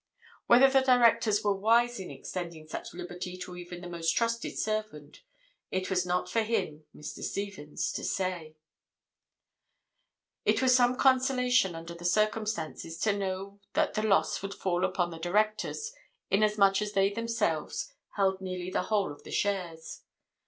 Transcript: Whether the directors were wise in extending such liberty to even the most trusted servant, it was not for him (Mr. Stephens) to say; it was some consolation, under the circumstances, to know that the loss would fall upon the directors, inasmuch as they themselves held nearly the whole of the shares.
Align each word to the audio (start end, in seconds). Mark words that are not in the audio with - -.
Whether 0.47 0.67
the 0.67 0.81
directors 0.81 1.43
were 1.43 1.53
wise 1.53 1.99
in 1.99 2.09
extending 2.09 2.67
such 2.67 2.91
liberty 2.91 3.37
to 3.37 3.55
even 3.55 3.81
the 3.81 3.87
most 3.87 4.13
trusted 4.17 4.57
servant, 4.57 5.21
it 5.69 5.91
was 5.91 6.07
not 6.07 6.27
for 6.27 6.41
him 6.41 6.85
(Mr. 6.95 7.21
Stephens) 7.21 7.91
to 7.91 8.03
say; 8.03 8.55
it 10.43 10.59
was 10.59 10.73
some 10.75 10.97
consolation, 10.97 11.75
under 11.75 11.93
the 11.93 12.03
circumstances, 12.03 12.97
to 12.97 13.15
know 13.15 13.59
that 13.73 13.93
the 13.93 14.01
loss 14.01 14.41
would 14.41 14.55
fall 14.55 14.83
upon 14.85 15.11
the 15.11 15.19
directors, 15.19 15.93
inasmuch 16.31 16.81
as 16.81 16.93
they 16.93 17.11
themselves 17.13 17.93
held 18.15 18.41
nearly 18.41 18.71
the 18.71 18.81
whole 18.85 19.11
of 19.11 19.21
the 19.21 19.29
shares. 19.29 20.01